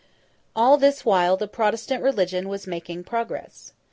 All 0.55 0.77
this 0.79 1.05
while, 1.05 1.37
the 1.37 1.47
Protestant 1.47 2.01
religion 2.01 2.49
was 2.49 2.65
making 2.65 3.03
progress. 3.03 3.71